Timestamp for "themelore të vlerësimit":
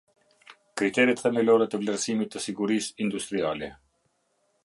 1.25-2.33